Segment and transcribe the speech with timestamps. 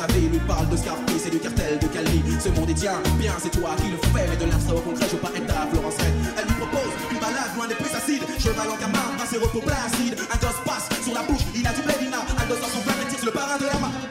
[0.00, 2.22] savez, nous parle de Scarface et du cartel de Cali.
[2.40, 4.26] Ce monde est tien, bien, c'est toi qui le fais.
[4.28, 5.94] Mais de l'art au concret, je veux pas être Florence.
[6.00, 8.24] Elle nous propose une balade loin des plus acides.
[8.38, 10.16] Cheval en camarde, ses repos placides.
[10.16, 12.18] Un gosse passe sur la bouche, il a du blédina.
[12.18, 14.09] Un gosse dans son flingue, tire sur le parrain de la main.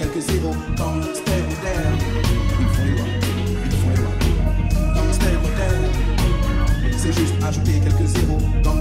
[0.00, 1.92] quelques zéros dans le stéréotaire.
[2.58, 3.04] Ils font les lois,
[3.66, 4.94] ils font les lois.
[4.94, 5.12] Dans le
[6.96, 8.79] c'est juste ajouter quelques zéros dans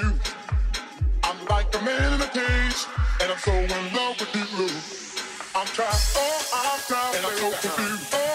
[0.00, 0.12] you.
[1.24, 2.86] I'm like a man in a cage,
[3.20, 4.68] and I'm so in love with you.
[5.54, 8.29] I'm trapped, oh, I'm trying, and I'm so confused.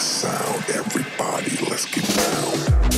[0.00, 0.64] the sound.
[0.70, 2.89] Everybody, let's get down.